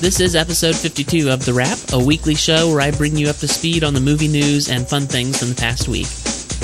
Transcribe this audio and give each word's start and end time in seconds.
This 0.00 0.20
is 0.20 0.36
episode 0.36 0.76
52 0.76 1.28
of 1.28 1.44
The 1.44 1.52
Wrap, 1.52 1.76
a 1.92 1.98
weekly 1.98 2.36
show 2.36 2.68
where 2.68 2.80
I 2.80 2.92
bring 2.92 3.16
you 3.16 3.28
up 3.28 3.34
to 3.38 3.48
speed 3.48 3.82
on 3.82 3.94
the 3.94 4.00
movie 4.00 4.28
news 4.28 4.70
and 4.70 4.88
fun 4.88 5.06
things 5.06 5.40
from 5.40 5.48
the 5.48 5.56
past 5.56 5.88
week. 5.88 6.06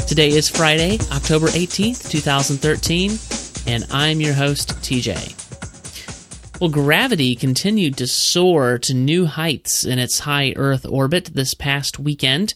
Today 0.07 0.29
is 0.29 0.49
Friday, 0.49 1.01
October 1.11 1.49
18th, 1.49 2.09
2013, 2.09 3.19
and 3.67 3.85
I'm 3.91 4.21
your 4.21 4.35
host, 4.35 4.69
TJ. 4.83 6.61
Well, 6.61 6.70
gravity 6.70 7.34
continued 7.34 7.97
to 7.97 8.07
soar 8.07 8.79
to 8.79 8.95
new 8.95 9.27
heights 9.27 9.85
in 9.85 9.98
its 9.98 10.21
high 10.21 10.53
Earth 10.55 10.87
orbit 10.89 11.30
this 11.35 11.55
past 11.55 11.98
weekend. 11.98 12.55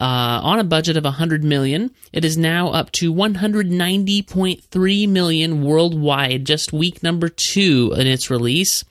Uh, 0.00 0.40
on 0.42 0.58
a 0.58 0.64
budget 0.64 0.96
of 0.96 1.04
100 1.04 1.44
million, 1.44 1.90
it 2.14 2.24
is 2.24 2.38
now 2.38 2.68
up 2.70 2.90
to 2.92 3.12
190.3 3.12 5.08
million 5.10 5.62
worldwide, 5.62 6.46
just 6.46 6.72
week 6.72 7.02
number 7.02 7.28
two 7.28 7.92
in 7.94 8.06
its 8.06 8.30
release. 8.30 8.84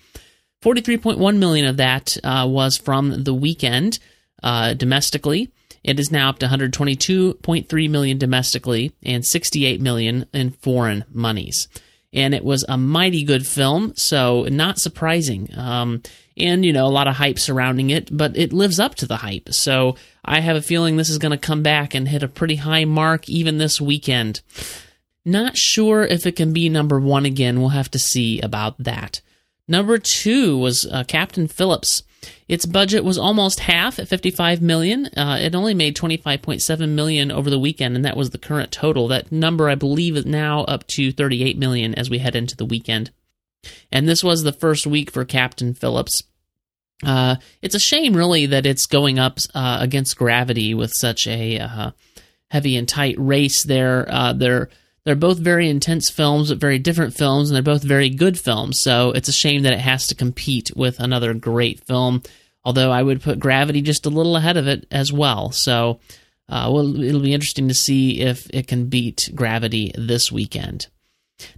43.1 0.64 1.38
million 1.38 1.66
of 1.66 1.78
that 1.78 2.16
uh, 2.24 2.48
was 2.48 2.78
from 2.78 3.24
the 3.24 3.34
weekend 3.34 4.00
uh, 4.42 4.74
domestically. 4.74 5.52
It 5.84 6.00
is 6.00 6.10
now 6.10 6.30
up 6.30 6.40
to 6.40 6.46
122.3 6.46 7.90
million 7.90 8.18
domestically 8.18 8.94
and 9.04 9.26
68 9.26 9.82
million 9.82 10.26
in 10.34 10.52
foreign 10.52 11.04
monies. 11.12 11.68
And 12.14 12.34
it 12.34 12.46
was 12.46 12.64
a 12.70 12.78
mighty 12.78 13.26
good 13.26 13.46
film, 13.46 13.94
so 13.98 14.44
not 14.44 14.80
surprising. 14.80 15.50
Um, 15.58 16.02
and, 16.38 16.64
you 16.64 16.72
know, 16.72 16.86
a 16.86 16.88
lot 16.88 17.08
of 17.08 17.16
hype 17.16 17.40
surrounding 17.40 17.90
it, 17.90 18.16
but 18.16 18.38
it 18.38 18.54
lives 18.54 18.80
up 18.80 18.96
to 18.96 19.06
the 19.06 19.18
hype. 19.18 19.50
So 19.50 19.98
I 20.24 20.40
have 20.40 20.56
a 20.56 20.62
feeling 20.62 20.96
this 20.96 21.10
is 21.10 21.18
going 21.18 21.32
to 21.32 21.38
come 21.38 21.64
back 21.64 21.94
and 21.94 22.08
hit 22.08 22.24
a 22.24 22.28
pretty 22.30 22.56
high 22.56 22.86
mark 22.86 23.28
even 23.28 23.58
this 23.58 23.82
weekend. 23.82 24.42
Not 25.26 25.58
sure 25.58 26.04
if 26.04 26.26
it 26.26 26.38
can 26.38 26.54
be 26.54 26.70
number 26.70 27.00
one 27.00 27.26
again. 27.26 27.60
We'll 27.60 27.70
have 27.70 27.92
to 27.92 28.00
see 28.00 28.40
about 28.40 28.78
that. 28.78 29.22
Number 29.68 29.98
two 29.98 30.58
was 30.58 30.86
uh, 30.86 31.04
Captain 31.06 31.48
Phillips. 31.48 32.04
Its 32.48 32.66
budget 32.66 33.04
was 33.04 33.18
almost 33.18 33.62
half 33.62 34.00
at 34.00 34.08
55 34.08 34.62
million. 34.62 35.08
Uh, 35.08 35.38
it 35.42 35.56
only 35.56 35.74
made 35.74 35.96
25.7 35.96 36.90
million 36.90 37.32
over 37.32 37.50
the 37.50 37.60
weekend, 37.60 37.96
and 37.96 38.06
that 38.06 38.18
was 38.18 38.30
the 38.30 38.38
current 38.38 38.72
total. 38.72 39.08
That 39.08 39.32
number, 39.32 39.70
I 39.70 39.76
believe, 39.76 40.16
is 40.16 40.26
now 40.26 40.64
up 40.64 40.88
to 40.88 41.12
38 41.12 41.58
million 41.58 41.94
as 41.96 42.10
we 42.10 42.20
head 42.20 42.36
into 42.36 42.56
the 42.56 42.66
weekend. 42.66 43.12
And 43.92 44.08
this 44.08 44.24
was 44.24 44.44
the 44.44 44.52
first 44.52 44.86
week 44.86 45.12
for 45.12 45.26
Captain 45.26 45.74
Phillips. 45.74 46.24
Uh, 47.06 47.38
it's 47.62 47.76
a 47.76 47.80
shame, 47.80 48.16
really, 48.16 48.46
that 48.46 48.66
it's 48.66 48.86
going 48.86 49.20
up 49.20 49.38
uh, 49.54 49.78
against 49.82 50.18
gravity 50.18 50.74
with 50.74 50.94
such 50.94 51.28
a 51.28 51.60
uh, 51.60 51.92
heavy 52.52 52.78
and 52.78 52.88
tight 52.88 53.16
race. 53.18 53.64
There, 53.64 54.06
uh, 54.10 54.34
they're 54.34 54.70
they're 55.06 55.16
both 55.16 55.38
very 55.38 55.70
intense 55.70 56.10
films, 56.10 56.50
but 56.50 56.60
very 56.60 56.80
different 56.80 57.14
films, 57.14 57.50
and 57.50 57.56
they're 57.56 57.74
both 57.74 57.84
very 57.84 58.10
good 58.10 58.40
films. 58.40 58.80
So 58.80 59.12
it's 59.12 59.30
a 59.30 59.34
shame 59.34 59.64
that 59.64 59.74
it 59.74 59.80
has 59.80 60.08
to 60.08 60.16
compete 60.16 60.72
with 60.76 61.00
another 61.00 61.34
great 61.34 61.82
film. 61.86 62.24
Although 62.66 62.92
I 62.92 63.04
would 63.04 63.22
put 63.22 63.40
Gravity 63.40 63.82
just 63.82 64.06
a 64.06 64.10
little 64.10 64.38
ahead 64.38 64.56
of 64.56 64.68
it 64.68 64.88
as 64.90 65.12
well. 65.12 65.52
So 65.52 66.00
uh, 66.50 66.70
well, 66.72 67.02
it'll 67.02 67.22
be 67.22 67.34
interesting 67.34 67.68
to 67.68 67.74
see 67.74 68.22
if 68.22 68.50
it 68.54 68.68
can 68.68 68.88
beat 68.88 69.30
Gravity 69.34 69.92
this 69.98 70.32
weekend. 70.32 70.88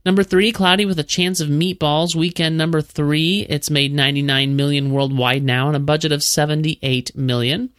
Number 0.05 0.23
three, 0.23 0.51
Cloudy 0.51 0.85
with 0.85 0.99
a 0.99 1.03
Chance 1.03 1.41
of 1.41 1.49
Meatballs. 1.49 2.15
Weekend 2.15 2.57
number 2.57 2.81
three. 2.81 3.45
It's 3.49 3.69
made 3.69 3.93
99 3.93 4.55
million 4.55 4.91
worldwide 4.91 5.43
now 5.43 5.67
and 5.67 5.75
a 5.75 5.81
budget 5.81 6.11
of 6.11 6.23
78 6.23 7.15
million. 7.15 7.71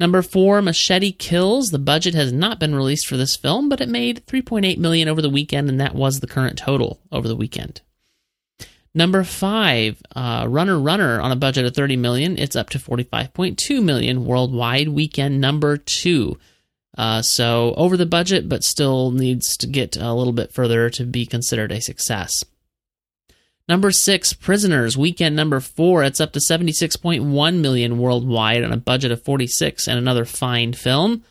Number 0.00 0.22
four, 0.22 0.60
Machete 0.60 1.12
Kills. 1.12 1.70
The 1.70 1.78
budget 1.78 2.14
has 2.14 2.32
not 2.32 2.58
been 2.58 2.74
released 2.74 3.06
for 3.06 3.16
this 3.16 3.36
film, 3.36 3.68
but 3.68 3.80
it 3.80 3.88
made 3.88 4.26
3.8 4.26 4.78
million 4.78 5.08
over 5.08 5.22
the 5.22 5.30
weekend, 5.30 5.68
and 5.68 5.80
that 5.80 5.94
was 5.94 6.20
the 6.20 6.26
current 6.26 6.58
total 6.58 7.00
over 7.12 7.28
the 7.28 7.36
weekend. 7.36 7.80
Number 8.94 9.24
five, 9.24 10.00
uh, 10.14 10.46
Runner 10.48 10.78
Runner 10.78 11.20
on 11.20 11.32
a 11.32 11.36
budget 11.36 11.64
of 11.64 11.74
30 11.74 11.96
million. 11.96 12.38
It's 12.38 12.54
up 12.56 12.70
to 12.70 12.78
45.2 12.78 13.82
million 13.82 14.24
worldwide. 14.24 14.88
Weekend 14.88 15.40
number 15.40 15.76
two. 15.76 16.38
Uh, 16.96 17.20
so 17.22 17.74
over 17.76 17.96
the 17.96 18.06
budget, 18.06 18.48
but 18.48 18.62
still 18.62 19.10
needs 19.10 19.56
to 19.56 19.66
get 19.66 19.96
a 19.96 20.12
little 20.12 20.32
bit 20.32 20.52
further 20.52 20.90
to 20.90 21.04
be 21.04 21.26
considered 21.26 21.72
a 21.72 21.80
success. 21.80 22.44
Number 23.66 23.90
six, 23.90 24.34
Prisoners. 24.34 24.96
Weekend 24.96 25.34
number 25.34 25.58
four. 25.60 26.04
It's 26.04 26.20
up 26.20 26.32
to 26.32 26.38
76.1 26.38 27.60
million 27.60 27.98
worldwide 27.98 28.62
on 28.62 28.72
a 28.72 28.76
budget 28.76 29.10
of 29.10 29.22
46 29.22 29.88
and 29.88 29.98
another 29.98 30.24
fine 30.24 30.74
film. 30.74 31.24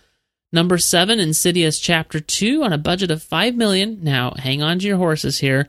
Number 0.52 0.78
seven, 0.78 1.20
Insidious 1.20 1.80
Chapter 1.80 2.20
2 2.20 2.64
on 2.64 2.74
a 2.74 2.78
budget 2.78 3.12
of 3.12 3.24
5 3.24 3.56
million. 3.56 4.00
Now, 4.04 4.34
hang 4.38 4.62
on 4.62 4.80
to 4.80 4.88
your 4.88 4.98
horses 4.98 5.40
here. 5.40 5.68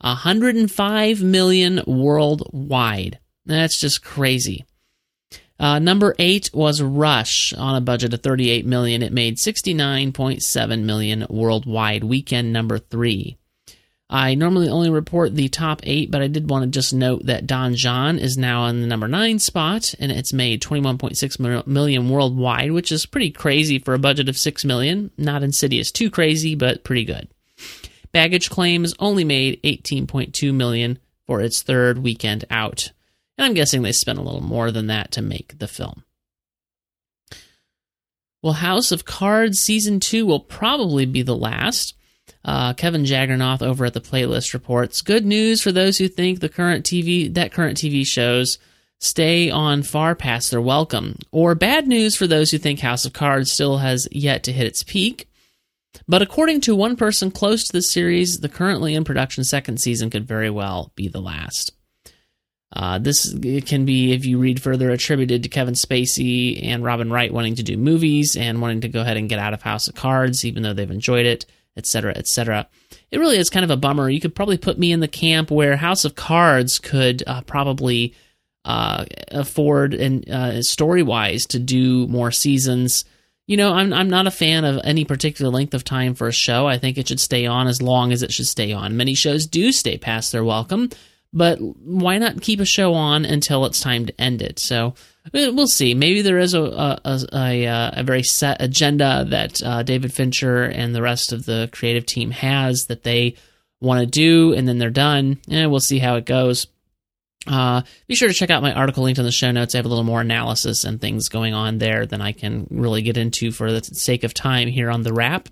105 0.00 1.22
million 1.22 1.82
worldwide. 1.86 3.18
That's 3.44 3.80
just 3.80 4.04
crazy. 4.04 4.64
Uh, 5.58 5.78
number 5.78 6.14
eight 6.18 6.48
was 6.54 6.80
Rush 6.80 7.52
on 7.52 7.76
a 7.76 7.80
budget 7.80 8.14
of 8.14 8.22
38 8.22 8.64
million. 8.64 9.02
It 9.02 9.12
made 9.12 9.36
69.7 9.36 10.84
million 10.84 11.26
worldwide. 11.28 12.02
Weekend 12.02 12.52
number 12.52 12.78
three. 12.78 13.36
I 14.12 14.34
normally 14.34 14.68
only 14.68 14.90
report 14.90 15.36
the 15.36 15.48
top 15.48 15.82
eight, 15.84 16.10
but 16.10 16.20
I 16.20 16.26
did 16.26 16.50
want 16.50 16.64
to 16.64 16.70
just 16.70 16.92
note 16.92 17.26
that 17.26 17.46
Don 17.46 17.76
Jon 17.76 18.18
is 18.18 18.36
now 18.36 18.66
in 18.66 18.80
the 18.80 18.88
number 18.88 19.06
nine 19.06 19.38
spot, 19.38 19.94
and 20.00 20.10
it's 20.10 20.32
made 20.32 20.60
21.6 20.60 21.66
million 21.68 22.10
worldwide, 22.10 22.72
which 22.72 22.90
is 22.90 23.06
pretty 23.06 23.30
crazy 23.30 23.78
for 23.78 23.94
a 23.94 24.00
budget 24.00 24.28
of 24.28 24.36
6 24.36 24.64
million. 24.64 25.12
Not 25.16 25.44
Insidious 25.44 25.92
too 25.92 26.10
crazy, 26.10 26.56
but 26.56 26.82
pretty 26.82 27.04
good. 27.04 27.28
Baggage 28.10 28.50
Claims 28.50 28.94
only 28.98 29.22
made 29.22 29.62
18.2 29.62 30.52
million 30.52 30.98
for 31.28 31.40
its 31.40 31.62
third 31.62 32.00
weekend 32.00 32.44
out, 32.50 32.90
and 33.38 33.44
I'm 33.44 33.54
guessing 33.54 33.82
they 33.82 33.92
spent 33.92 34.18
a 34.18 34.22
little 34.22 34.42
more 34.42 34.72
than 34.72 34.88
that 34.88 35.12
to 35.12 35.22
make 35.22 35.56
the 35.60 35.68
film. 35.68 36.02
Well, 38.42 38.54
House 38.54 38.90
of 38.90 39.04
Cards 39.04 39.60
season 39.60 40.00
two 40.00 40.26
will 40.26 40.40
probably 40.40 41.06
be 41.06 41.22
the 41.22 41.36
last. 41.36 41.94
Uh, 42.44 42.72
Kevin 42.72 43.04
Jagernauth 43.04 43.62
over 43.62 43.84
at 43.84 43.94
the 43.94 44.00
playlist 44.00 44.54
reports 44.54 45.02
good 45.02 45.26
news 45.26 45.60
for 45.60 45.72
those 45.72 45.98
who 45.98 46.08
think 46.08 46.40
the 46.40 46.48
current 46.48 46.86
TV 46.86 47.32
that 47.34 47.52
current 47.52 47.76
TV 47.76 48.06
shows 48.06 48.58
stay 48.98 49.50
on 49.50 49.82
far 49.82 50.14
past 50.14 50.50
their 50.50 50.60
welcome, 50.60 51.16
or 51.32 51.54
bad 51.54 51.86
news 51.86 52.16
for 52.16 52.26
those 52.26 52.50
who 52.50 52.58
think 52.58 52.80
House 52.80 53.04
of 53.04 53.12
Cards 53.12 53.50
still 53.50 53.78
has 53.78 54.06
yet 54.10 54.42
to 54.44 54.52
hit 54.52 54.66
its 54.66 54.82
peak. 54.82 55.28
But 56.06 56.22
according 56.22 56.60
to 56.62 56.76
one 56.76 56.96
person 56.96 57.30
close 57.30 57.64
to 57.64 57.72
the 57.72 57.82
series, 57.82 58.40
the 58.40 58.48
currently 58.48 58.94
in 58.94 59.04
production 59.04 59.44
second 59.44 59.78
season 59.80 60.10
could 60.10 60.26
very 60.26 60.50
well 60.50 60.92
be 60.94 61.08
the 61.08 61.20
last. 61.20 61.72
Uh, 62.72 62.98
this 62.98 63.34
can 63.66 63.84
be, 63.84 64.12
if 64.12 64.24
you 64.24 64.38
read 64.38 64.62
further, 64.62 64.90
attributed 64.90 65.42
to 65.42 65.48
Kevin 65.48 65.74
Spacey 65.74 66.64
and 66.64 66.84
Robin 66.84 67.10
Wright 67.10 67.32
wanting 67.32 67.56
to 67.56 67.64
do 67.64 67.76
movies 67.76 68.36
and 68.36 68.60
wanting 68.60 68.82
to 68.82 68.88
go 68.88 69.00
ahead 69.00 69.16
and 69.16 69.28
get 69.28 69.40
out 69.40 69.54
of 69.54 69.62
House 69.62 69.88
of 69.88 69.96
Cards, 69.96 70.44
even 70.44 70.62
though 70.62 70.72
they've 70.72 70.90
enjoyed 70.90 71.26
it 71.26 71.46
etc., 71.76 72.12
etc. 72.16 72.68
It 73.10 73.18
really 73.18 73.38
is 73.38 73.50
kind 73.50 73.64
of 73.64 73.70
a 73.70 73.76
bummer. 73.76 74.08
You 74.08 74.20
could 74.20 74.34
probably 74.34 74.58
put 74.58 74.78
me 74.78 74.92
in 74.92 75.00
the 75.00 75.08
camp 75.08 75.50
where 75.50 75.76
House 75.76 76.04
of 76.04 76.14
Cards 76.14 76.78
could 76.78 77.22
uh, 77.26 77.42
probably 77.42 78.14
uh, 78.64 79.04
afford 79.28 79.94
and 79.94 80.28
uh, 80.28 80.62
story 80.62 81.02
wise 81.02 81.46
to 81.46 81.58
do 81.58 82.06
more 82.08 82.30
seasons. 82.30 83.04
You 83.46 83.56
know, 83.56 83.72
I'm 83.72 83.92
I'm 83.92 84.10
not 84.10 84.26
a 84.26 84.30
fan 84.30 84.64
of 84.64 84.80
any 84.84 85.04
particular 85.04 85.50
length 85.50 85.74
of 85.74 85.82
time 85.82 86.14
for 86.14 86.28
a 86.28 86.32
show. 86.32 86.66
I 86.66 86.78
think 86.78 86.98
it 86.98 87.08
should 87.08 87.20
stay 87.20 87.46
on 87.46 87.66
as 87.66 87.82
long 87.82 88.12
as 88.12 88.22
it 88.22 88.32
should 88.32 88.46
stay 88.46 88.72
on. 88.72 88.96
Many 88.96 89.14
shows 89.14 89.46
do 89.46 89.72
stay 89.72 89.98
past 89.98 90.30
their 90.30 90.44
welcome, 90.44 90.90
but 91.32 91.58
why 91.58 92.18
not 92.18 92.40
keep 92.40 92.60
a 92.60 92.64
show 92.64 92.94
on 92.94 93.24
until 93.24 93.64
it's 93.66 93.80
time 93.80 94.06
to 94.06 94.20
end 94.20 94.42
it? 94.42 94.58
So 94.58 94.94
we'll 95.32 95.66
see. 95.66 95.94
Maybe 95.94 96.22
there 96.22 96.38
is 96.38 96.54
a 96.54 96.62
a, 96.62 97.20
a, 97.32 97.90
a 97.96 98.02
very 98.02 98.22
set 98.22 98.60
agenda 98.60 99.24
that 99.28 99.62
uh, 99.62 99.82
David 99.82 100.12
Fincher 100.12 100.64
and 100.64 100.94
the 100.94 101.02
rest 101.02 101.32
of 101.32 101.46
the 101.46 101.68
creative 101.72 102.06
team 102.06 102.30
has 102.30 102.86
that 102.88 103.04
they 103.04 103.36
want 103.80 104.00
to 104.00 104.06
do, 104.06 104.52
and 104.52 104.68
then 104.68 104.78
they're 104.78 104.90
done. 104.90 105.38
And 105.48 105.70
we'll 105.70 105.80
see 105.80 105.98
how 105.98 106.16
it 106.16 106.26
goes. 106.26 106.66
Uh, 107.46 107.82
be 108.06 108.14
sure 108.14 108.28
to 108.28 108.34
check 108.34 108.50
out 108.50 108.62
my 108.62 108.74
article 108.74 109.04
linked 109.04 109.18
in 109.18 109.24
the 109.24 109.32
show 109.32 109.50
notes. 109.50 109.74
I 109.74 109.78
have 109.78 109.86
a 109.86 109.88
little 109.88 110.04
more 110.04 110.20
analysis 110.20 110.84
and 110.84 111.00
things 111.00 111.28
going 111.28 111.54
on 111.54 111.78
there 111.78 112.04
than 112.04 112.20
I 112.20 112.32
can 112.32 112.66
really 112.70 113.02
get 113.02 113.16
into 113.16 113.50
for 113.50 113.72
the 113.72 113.82
sake 113.82 114.24
of 114.24 114.34
time 114.34 114.68
here 114.68 114.90
on 114.90 115.02
the 115.02 115.12
wrap. 115.12 115.48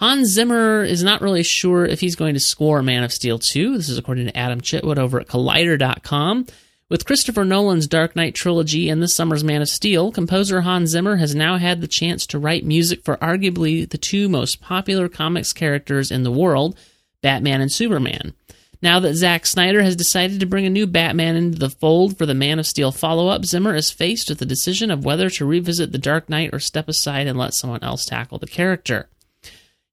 Hans 0.00 0.30
Zimmer 0.30 0.82
is 0.82 1.04
not 1.04 1.20
really 1.20 1.44
sure 1.44 1.86
if 1.86 2.00
he's 2.00 2.16
going 2.16 2.34
to 2.34 2.40
score 2.40 2.82
Man 2.82 3.04
of 3.04 3.12
Steel 3.12 3.38
2. 3.38 3.76
This 3.76 3.88
is 3.88 3.96
according 3.96 4.26
to 4.26 4.36
Adam 4.36 4.60
Chitwood 4.60 4.98
over 4.98 5.20
at 5.20 5.28
Collider.com. 5.28 6.46
With 6.88 7.06
Christopher 7.06 7.44
Nolan's 7.44 7.86
Dark 7.86 8.16
Knight 8.16 8.34
trilogy 8.34 8.88
and 8.88 9.00
this 9.00 9.14
summer's 9.14 9.44
Man 9.44 9.62
of 9.62 9.68
Steel, 9.68 10.10
composer 10.10 10.62
Hans 10.62 10.90
Zimmer 10.90 11.16
has 11.16 11.36
now 11.36 11.58
had 11.58 11.80
the 11.80 11.86
chance 11.86 12.26
to 12.26 12.40
write 12.40 12.64
music 12.64 13.04
for 13.04 13.18
arguably 13.18 13.88
the 13.88 13.96
two 13.96 14.28
most 14.28 14.60
popular 14.60 15.08
comics 15.08 15.52
characters 15.52 16.10
in 16.10 16.24
the 16.24 16.32
world, 16.32 16.76
Batman 17.22 17.60
and 17.60 17.70
Superman. 17.70 18.34
Now 18.82 18.98
that 18.98 19.14
Zack 19.14 19.46
Snyder 19.46 19.82
has 19.82 19.94
decided 19.94 20.40
to 20.40 20.46
bring 20.46 20.66
a 20.66 20.70
new 20.70 20.88
Batman 20.88 21.36
into 21.36 21.58
the 21.60 21.70
fold 21.70 22.18
for 22.18 22.26
the 22.26 22.34
Man 22.34 22.58
of 22.58 22.66
Steel 22.66 22.90
follow 22.90 23.28
up, 23.28 23.44
Zimmer 23.44 23.76
is 23.76 23.92
faced 23.92 24.28
with 24.28 24.40
the 24.40 24.44
decision 24.44 24.90
of 24.90 25.04
whether 25.04 25.30
to 25.30 25.46
revisit 25.46 25.92
The 25.92 25.98
Dark 25.98 26.28
Knight 26.28 26.52
or 26.52 26.58
step 26.58 26.88
aside 26.88 27.28
and 27.28 27.38
let 27.38 27.54
someone 27.54 27.84
else 27.84 28.04
tackle 28.04 28.38
the 28.38 28.48
character. 28.48 29.08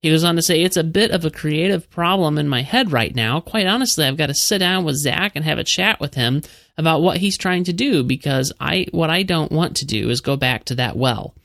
He 0.02 0.10
goes 0.10 0.24
on 0.24 0.36
to 0.36 0.42
say, 0.42 0.64
It's 0.64 0.78
a 0.78 0.84
bit 0.84 1.12
of 1.12 1.26
a 1.26 1.32
creative 1.32 1.90
problem 1.90 2.38
in 2.38 2.48
my 2.48 2.64
head 2.64 2.92
right 2.92 3.16
now. 3.16 3.40
Quite 3.40 3.68
honestly, 3.68 4.06
I've 4.06 4.18
got 4.18 4.28
to 4.28 4.34
sit 4.34 4.58
down 4.60 4.84
with 4.84 4.98
Zack 4.98 5.34
and 5.36 5.46
have 5.46 5.60
a 5.60 5.64
chat 5.64 6.00
with 6.00 6.16
him 6.16 6.42
about 6.78 7.02
what 7.02 7.18
he's 7.18 7.38
trying 7.38 7.64
to 7.66 7.74
do 7.74 8.04
because 8.04 8.52
I 8.60 8.88
what 8.92 9.10
I 9.10 9.24
don't 9.24 9.52
want 9.52 9.78
to 9.78 9.86
do 9.86 10.10
is 10.10 10.22
go 10.22 10.36
back 10.36 10.66
to 10.66 10.76
that 10.76 10.98
well. 10.98 11.36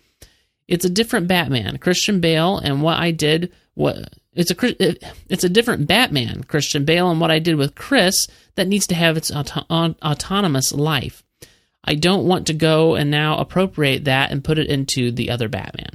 It's 0.69 0.85
a 0.85 0.91
different 0.91 1.29
Batman, 1.29 1.76
Christian 1.79 2.20
Bale, 2.20 2.58
and 2.58 2.82
what 2.82 2.97
I 2.99 3.11
did 3.11 3.53
what 3.75 4.14
it's 4.32 4.50
a 4.50 4.97
it's 5.29 5.44
a 5.44 5.49
different 5.49 5.87
Batman, 5.87 6.44
Christian 6.44 6.85
Bale, 6.85 7.11
and 7.11 7.20
what 7.20 7.31
I 7.31 7.38
did 7.38 7.56
with 7.56 7.75
Chris 7.75 8.26
that 8.55 8.69
needs 8.69 8.87
to 8.88 8.94
have 8.94 9.17
its 9.17 9.31
auto- 9.31 9.67
autonomous 9.70 10.73
life. 10.73 11.23
I 11.85 11.94
don't 11.94 12.26
want 12.26 12.47
to 12.49 12.55
go 12.55 12.94
and 12.97 13.11
now 13.11 13.38
appropriate 13.38 14.05
that 14.05 14.32
and 14.32 14.43
put 14.43 14.59
it 14.59 14.67
into 14.67 15.12
the 15.12 15.31
other 15.31 15.49
Batman. 15.49 15.93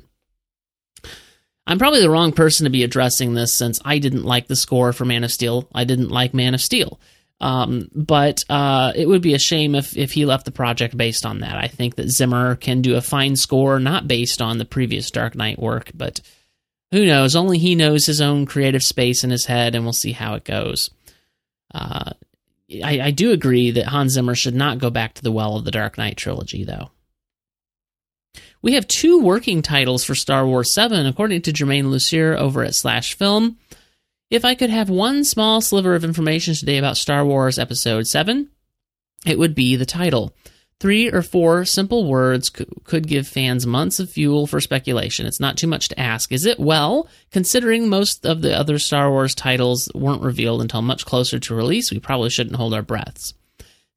I'm 1.68 1.80
probably 1.80 2.02
the 2.02 2.10
wrong 2.10 2.32
person 2.32 2.64
to 2.66 2.70
be 2.70 2.84
addressing 2.84 3.34
this 3.34 3.56
since 3.56 3.80
I 3.86 4.00
didn't 4.00 4.24
like 4.24 4.48
the 4.48 4.56
score 4.56 4.94
for 4.94 5.06
Man 5.06 5.24
of 5.24 5.32
Steel. 5.32 5.70
I 5.74 5.84
didn't 5.84 6.10
like 6.10 6.34
Man 6.34 6.54
of 6.54 6.62
Steel. 6.62 7.00
Um, 7.40 7.90
but 7.96 8.44
uh, 8.50 8.94
it 8.96 9.08
would 9.08 9.22
be 9.24 9.34
a 9.34 9.40
shame 9.40 9.74
if, 9.74 9.98
if 9.98 10.12
he 10.12 10.26
left 10.26 10.46
the 10.46 10.52
project 10.52 10.96
based 10.96 11.26
on 11.26 11.40
that. 11.40 11.56
I 11.56 11.68
think 11.68 11.96
that 11.96 12.10
Zimmer 12.10 12.56
can 12.56 12.82
do 12.82 12.96
a 12.96 13.02
fine 13.02 13.36
score, 13.36 13.80
not 13.80 14.08
based 14.08 14.42
on 14.42 14.60
the 14.60 14.66
previous 14.66 15.10
Dark 15.10 15.34
Knight 15.36 15.58
work, 15.58 15.92
but 15.96 16.22
who 16.92 17.06
knows? 17.06 17.36
Only 17.36 17.58
he 17.58 17.74
knows 17.74 18.06
his 18.06 18.22
own 18.22 18.46
creative 18.46 18.84
space 18.84 19.24
in 19.24 19.32
his 19.32 19.46
head, 19.46 19.74
and 19.74 19.84
we'll 19.84 19.94
see 19.94 20.12
how 20.12 20.36
it 20.36 20.44
goes. 20.44 20.92
Uh, 21.74 22.12
I, 22.84 23.02
I 23.02 23.12
do 23.12 23.32
agree 23.32 23.72
that 23.72 23.88
Hans 23.88 24.14
Zimmer 24.14 24.36
should 24.36 24.56
not 24.56 24.78
go 24.78 24.90
back 24.90 25.16
to 25.16 25.24
the 25.24 25.32
well 25.32 25.56
of 25.56 25.66
the 25.66 25.72
Dark 25.72 25.98
Knight 25.98 26.18
trilogy, 26.18 26.64
though. 26.64 26.92
We 28.64 28.74
have 28.74 28.88
two 28.88 29.20
working 29.20 29.64
titles 29.64 30.04
for 30.04 30.14
Star 30.14 30.46
Wars 30.46 30.74
7, 30.74 31.08
according 31.08 31.42
to 31.44 31.54
Germain 31.54 31.86
Lussier 31.86 32.38
over 32.38 32.64
at 32.64 32.76
Slash 32.76 33.16
Film. 33.16 33.58
If 34.30 34.46
I 34.46 34.54
could 34.54 34.70
have 34.70 34.90
one 34.90 35.24
small 35.24 35.62
sliver 35.62 35.96
of 35.96 36.04
information 36.04 36.54
today 36.54 36.78
about 36.78 36.98
Star 36.98 37.26
Wars 37.26 37.58
Episode 37.58 38.06
7, 38.06 38.50
it 39.26 39.40
would 39.40 39.56
be 39.56 39.76
the 39.76 39.86
title. 39.86 40.36
Three 40.80 41.12
or 41.12 41.24
four 41.24 41.66
simple 41.66 42.06
words 42.06 42.50
could 42.50 43.08
give 43.08 43.28
fans 43.28 43.66
months 43.66 44.00
of 44.00 44.10
fuel 44.10 44.46
for 44.46 44.62
speculation. 44.62 45.26
It's 45.26 45.40
not 45.40 45.58
too 45.58 45.68
much 45.68 45.90
to 45.90 46.00
ask. 46.00 46.32
Is 46.32 46.46
it? 46.46 46.60
Well, 46.60 47.08
considering 47.32 47.90
most 47.90 48.26
of 48.26 48.42
the 48.42 48.58
other 48.58 48.78
Star 48.80 49.10
Wars 49.10 49.36
titles 49.36 49.92
weren't 49.94 50.24
revealed 50.24 50.62
until 50.62 50.82
much 50.82 51.06
closer 51.06 51.40
to 51.40 51.56
release, 51.56 51.92
we 51.92 52.00
probably 52.00 52.30
shouldn't 52.30 52.56
hold 52.56 52.74
our 52.74 52.82
breaths. 52.84 53.34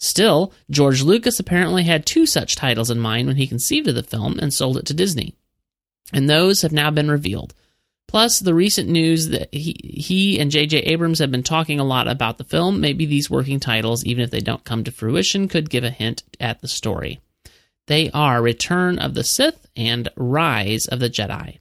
Still, 0.04 0.52
George 0.70 1.02
Lucas 1.02 1.40
apparently 1.40 1.84
had 1.84 2.04
two 2.04 2.26
such 2.26 2.56
titles 2.56 2.90
in 2.90 3.00
mind 3.00 3.26
when 3.26 3.36
he 3.36 3.46
conceived 3.46 3.88
of 3.88 3.94
the 3.94 4.02
film 4.02 4.38
and 4.38 4.52
sold 4.52 4.76
it 4.76 4.84
to 4.86 4.94
Disney. 4.94 5.34
And 6.12 6.28
those 6.28 6.60
have 6.60 6.72
now 6.72 6.90
been 6.90 7.10
revealed. 7.10 7.54
Plus, 8.06 8.38
the 8.38 8.54
recent 8.54 8.90
news 8.90 9.28
that 9.28 9.48
he, 9.50 9.72
he 9.82 10.38
and 10.38 10.50
J.J. 10.50 10.80
Abrams 10.80 11.20
have 11.20 11.30
been 11.30 11.42
talking 11.42 11.80
a 11.80 11.84
lot 11.84 12.06
about 12.06 12.36
the 12.36 12.44
film. 12.44 12.82
Maybe 12.82 13.06
these 13.06 13.30
working 13.30 13.58
titles, 13.58 14.04
even 14.04 14.22
if 14.22 14.30
they 14.30 14.40
don't 14.40 14.62
come 14.62 14.84
to 14.84 14.92
fruition, 14.92 15.48
could 15.48 15.70
give 15.70 15.84
a 15.84 15.90
hint 15.90 16.22
at 16.38 16.60
the 16.60 16.68
story. 16.68 17.20
They 17.86 18.10
are 18.10 18.42
Return 18.42 18.98
of 18.98 19.14
the 19.14 19.24
Sith 19.24 19.66
and 19.74 20.10
Rise 20.16 20.84
of 20.86 21.00
the 21.00 21.08
Jedi. 21.08 21.60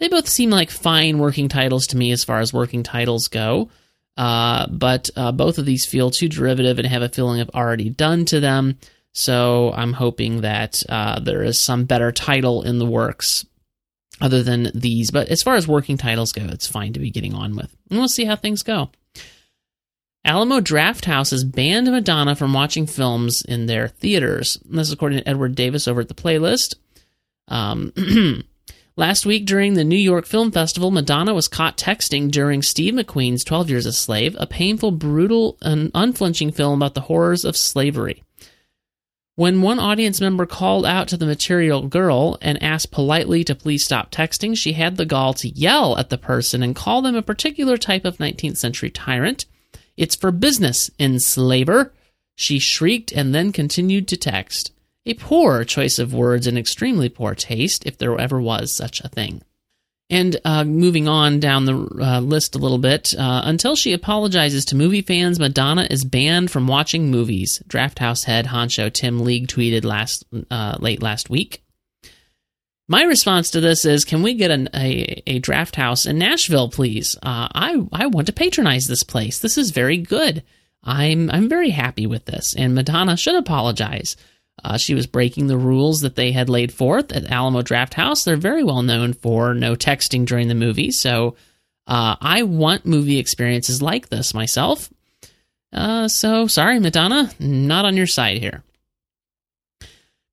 They 0.00 0.08
both 0.08 0.28
seem 0.28 0.50
like 0.50 0.70
fine 0.70 1.18
working 1.18 1.48
titles 1.48 1.86
to 1.86 1.96
me 1.96 2.10
as 2.10 2.24
far 2.24 2.40
as 2.40 2.52
working 2.52 2.82
titles 2.82 3.28
go, 3.28 3.70
uh, 4.16 4.66
but 4.68 5.10
uh, 5.16 5.32
both 5.32 5.58
of 5.58 5.66
these 5.66 5.86
feel 5.86 6.10
too 6.10 6.28
derivative 6.28 6.78
and 6.78 6.86
have 6.86 7.02
a 7.02 7.08
feeling 7.08 7.40
of 7.40 7.50
already 7.50 7.90
done 7.90 8.24
to 8.26 8.40
them. 8.40 8.78
So 9.12 9.72
I'm 9.72 9.92
hoping 9.92 10.40
that 10.40 10.82
uh, 10.88 11.20
there 11.20 11.42
is 11.42 11.60
some 11.60 11.84
better 11.84 12.10
title 12.12 12.62
in 12.62 12.78
the 12.78 12.86
works 12.86 13.46
other 14.20 14.42
than 14.42 14.70
these. 14.74 15.10
But 15.10 15.28
as 15.28 15.42
far 15.42 15.54
as 15.54 15.68
working 15.68 15.96
titles 15.96 16.32
go, 16.32 16.44
it's 16.46 16.66
fine 16.66 16.92
to 16.94 17.00
be 17.00 17.10
getting 17.10 17.34
on 17.34 17.56
with. 17.56 17.74
And 17.90 17.98
we'll 17.98 18.08
see 18.08 18.24
how 18.24 18.36
things 18.36 18.62
go. 18.62 18.90
Alamo 20.24 20.60
Drafthouse 20.60 21.32
has 21.32 21.44
banned 21.44 21.90
Madonna 21.90 22.34
from 22.34 22.54
watching 22.54 22.86
films 22.86 23.42
in 23.42 23.66
their 23.66 23.88
theaters. 23.88 24.58
This 24.64 24.88
is 24.88 24.92
according 24.92 25.18
to 25.18 25.28
Edward 25.28 25.54
Davis 25.54 25.86
over 25.86 26.00
at 26.00 26.08
the 26.08 26.14
playlist. 26.14 26.76
Um, 27.48 27.92
last 28.96 29.26
week 29.26 29.46
during 29.46 29.74
the 29.74 29.84
New 29.84 29.96
York 29.96 30.26
Film 30.26 30.50
Festival, 30.50 30.90
Madonna 30.90 31.34
was 31.34 31.48
caught 31.48 31.76
texting 31.76 32.30
during 32.30 32.62
Steve 32.62 32.94
McQueen's 32.94 33.44
12 33.44 33.70
Years 33.70 33.86
a 33.86 33.92
Slave, 33.92 34.36
a 34.38 34.46
painful, 34.46 34.90
brutal, 34.90 35.58
and 35.62 35.90
unflinching 35.94 36.52
film 36.52 36.80
about 36.80 36.94
the 36.94 37.02
horrors 37.02 37.44
of 37.44 37.56
slavery. 37.56 38.22
When 39.36 39.62
one 39.62 39.80
audience 39.80 40.20
member 40.20 40.46
called 40.46 40.86
out 40.86 41.08
to 41.08 41.16
the 41.16 41.26
material 41.26 41.88
girl 41.88 42.38
and 42.40 42.62
asked 42.62 42.92
politely 42.92 43.42
to 43.44 43.54
please 43.56 43.84
stop 43.84 44.12
texting, 44.12 44.56
she 44.56 44.74
had 44.74 44.96
the 44.96 45.04
gall 45.04 45.34
to 45.34 45.48
yell 45.48 45.98
at 45.98 46.08
the 46.08 46.18
person 46.18 46.62
and 46.62 46.76
call 46.76 47.02
them 47.02 47.16
a 47.16 47.22
particular 47.22 47.76
type 47.76 48.04
of 48.04 48.18
19th 48.18 48.58
century 48.58 48.90
tyrant. 48.90 49.46
It's 49.96 50.14
for 50.14 50.30
business, 50.30 50.88
enslaver, 51.00 51.92
she 52.36 52.58
shrieked 52.60 53.12
and 53.12 53.34
then 53.34 53.52
continued 53.52 54.08
to 54.08 54.16
text. 54.16 54.72
A 55.06 55.14
poor 55.14 55.64
choice 55.64 55.98
of 55.98 56.14
words 56.14 56.46
and 56.46 56.56
extremely 56.56 57.08
poor 57.08 57.34
taste, 57.34 57.84
if 57.86 57.98
there 57.98 58.18
ever 58.18 58.40
was 58.40 58.74
such 58.74 59.00
a 59.00 59.08
thing. 59.08 59.42
And 60.10 60.38
uh, 60.44 60.64
moving 60.64 61.08
on 61.08 61.40
down 61.40 61.64
the 61.64 61.76
uh, 62.00 62.20
list 62.20 62.54
a 62.54 62.58
little 62.58 62.78
bit, 62.78 63.14
uh, 63.18 63.42
until 63.44 63.74
she 63.74 63.92
apologizes 63.92 64.66
to 64.66 64.76
movie 64.76 65.02
fans, 65.02 65.40
Madonna 65.40 65.86
is 65.90 66.04
banned 66.04 66.50
from 66.50 66.66
watching 66.66 67.10
movies. 67.10 67.62
Drafthouse 67.68 68.24
head 68.24 68.46
honcho 68.46 68.92
Tim 68.92 69.20
League 69.20 69.48
tweeted 69.48 69.84
last 69.84 70.24
uh, 70.50 70.76
late 70.78 71.02
last 71.02 71.30
week. 71.30 71.62
My 72.86 73.02
response 73.04 73.50
to 73.52 73.60
this 73.60 73.86
is, 73.86 74.04
can 74.04 74.22
we 74.22 74.34
get 74.34 74.50
an, 74.50 74.68
a 74.74 75.22
a 75.26 75.40
Drafthouse 75.40 76.06
in 76.06 76.18
Nashville, 76.18 76.68
please? 76.68 77.16
Uh, 77.16 77.48
I 77.54 77.82
I 77.90 78.06
want 78.06 78.26
to 78.26 78.32
patronize 78.34 78.86
this 78.86 79.04
place. 79.04 79.38
This 79.38 79.56
is 79.56 79.70
very 79.70 79.96
good. 79.96 80.42
I'm 80.82 81.30
I'm 81.30 81.48
very 81.48 81.70
happy 81.70 82.06
with 82.06 82.26
this, 82.26 82.54
and 82.54 82.74
Madonna 82.74 83.16
should 83.16 83.36
apologize. 83.36 84.16
Uh, 84.62 84.78
she 84.78 84.94
was 84.94 85.06
breaking 85.06 85.46
the 85.46 85.58
rules 85.58 86.00
that 86.00 86.16
they 86.16 86.32
had 86.32 86.48
laid 86.48 86.72
forth 86.72 87.12
at 87.12 87.30
Alamo 87.30 87.62
Drafthouse. 87.62 88.24
They're 88.24 88.36
very 88.36 88.64
well 88.64 88.82
known 88.82 89.12
for 89.12 89.52
no 89.54 89.74
texting 89.74 90.24
during 90.24 90.48
the 90.48 90.54
movie, 90.54 90.90
so 90.90 91.36
uh, 91.86 92.16
I 92.20 92.44
want 92.44 92.86
movie 92.86 93.18
experiences 93.18 93.82
like 93.82 94.08
this 94.08 94.32
myself. 94.32 94.90
Uh, 95.72 96.08
so 96.08 96.46
sorry, 96.46 96.78
Madonna, 96.78 97.30
not 97.40 97.84
on 97.84 97.96
your 97.96 98.06
side 98.06 98.38
here. 98.38 98.62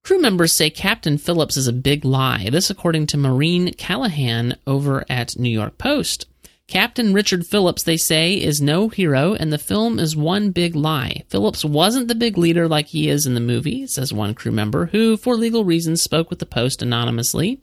Crew 0.03 0.19
members 0.19 0.56
say 0.56 0.69
Captain 0.69 1.18
Phillips 1.18 1.57
is 1.57 1.68
a 1.68 1.73
big 1.73 2.06
lie. 2.06 2.50
This, 2.51 2.69
according 2.69 3.07
to 3.07 3.18
Maureen 3.18 3.73
Callahan 3.73 4.57
over 4.65 5.06
at 5.09 5.38
New 5.38 5.50
York 5.50 5.77
Post. 5.77 6.25
Captain 6.67 7.13
Richard 7.13 7.45
Phillips, 7.45 7.83
they 7.83 7.97
say, 7.97 8.35
is 8.35 8.61
no 8.61 8.87
hero, 8.87 9.33
and 9.33 9.51
the 9.51 9.57
film 9.57 9.99
is 9.99 10.15
one 10.15 10.51
big 10.51 10.75
lie. 10.75 11.23
Phillips 11.30 11.65
wasn't 11.65 12.07
the 12.07 12.15
big 12.15 12.37
leader 12.37 12.68
like 12.68 12.87
he 12.87 13.09
is 13.09 13.25
in 13.25 13.33
the 13.33 13.41
movie, 13.41 13.85
says 13.87 14.13
one 14.13 14.33
crew 14.33 14.53
member, 14.53 14.85
who, 14.87 15.18
for 15.18 15.35
legal 15.35 15.65
reasons, 15.65 16.01
spoke 16.01 16.30
with 16.30 16.39
the 16.39 16.45
Post 16.45 16.81
anonymously. 16.81 17.59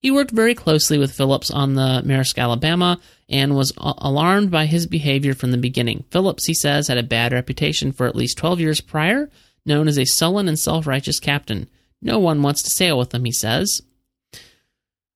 He 0.00 0.10
worked 0.10 0.30
very 0.30 0.54
closely 0.54 0.96
with 0.96 1.12
Phillips 1.12 1.50
on 1.50 1.74
the 1.74 2.02
Maersk, 2.06 2.38
Alabama, 2.38 3.00
and 3.28 3.54
was 3.56 3.72
a- 3.76 3.94
alarmed 3.98 4.50
by 4.50 4.66
his 4.66 4.86
behavior 4.86 5.34
from 5.34 5.50
the 5.50 5.58
beginning. 5.58 6.04
Phillips, 6.10 6.46
he 6.46 6.54
says, 6.54 6.88
had 6.88 6.98
a 6.98 7.02
bad 7.02 7.32
reputation 7.32 7.92
for 7.92 8.06
at 8.06 8.16
least 8.16 8.38
12 8.38 8.60
years 8.60 8.80
prior, 8.80 9.28
known 9.66 9.88
as 9.88 9.98
a 9.98 10.04
sullen 10.06 10.48
and 10.48 10.58
self 10.58 10.86
righteous 10.86 11.20
captain. 11.20 11.68
No 12.00 12.18
one 12.18 12.42
wants 12.42 12.62
to 12.62 12.70
sail 12.70 12.96
with 12.96 13.12
him, 13.12 13.24
he 13.24 13.32
says. 13.32 13.82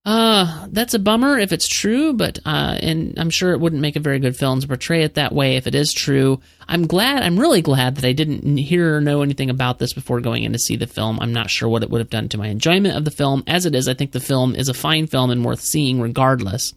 Uh, 0.04 0.66
that's 0.72 0.94
a 0.94 0.98
bummer 0.98 1.38
if 1.38 1.52
it's 1.52 1.68
true, 1.68 2.12
but 2.12 2.40
uh, 2.44 2.76
and 2.80 3.16
I'm 3.18 3.30
sure 3.30 3.52
it 3.52 3.60
wouldn't 3.60 3.82
make 3.82 3.94
a 3.94 4.00
very 4.00 4.18
good 4.18 4.36
film 4.36 4.60
to 4.60 4.66
portray 4.66 5.04
it 5.04 5.14
that 5.14 5.32
way 5.32 5.56
if 5.56 5.68
it 5.68 5.76
is 5.76 5.92
true. 5.92 6.40
I'm 6.66 6.88
glad, 6.88 7.22
I'm 7.22 7.38
really 7.38 7.62
glad 7.62 7.94
that 7.96 8.04
I 8.04 8.12
didn't 8.12 8.56
hear 8.56 8.96
or 8.96 9.00
know 9.00 9.22
anything 9.22 9.48
about 9.48 9.78
this 9.78 9.92
before 9.92 10.20
going 10.20 10.42
in 10.42 10.52
to 10.54 10.58
see 10.58 10.74
the 10.74 10.88
film. 10.88 11.20
I'm 11.20 11.32
not 11.32 11.50
sure 11.50 11.68
what 11.68 11.84
it 11.84 11.90
would 11.90 12.00
have 12.00 12.10
done 12.10 12.28
to 12.30 12.38
my 12.38 12.48
enjoyment 12.48 12.96
of 12.96 13.04
the 13.04 13.12
film. 13.12 13.44
As 13.46 13.64
it 13.64 13.76
is, 13.76 13.86
I 13.86 13.94
think 13.94 14.10
the 14.10 14.18
film 14.18 14.56
is 14.56 14.68
a 14.68 14.74
fine 14.74 15.06
film 15.06 15.30
and 15.30 15.44
worth 15.44 15.60
seeing 15.60 16.00
regardless. 16.00 16.74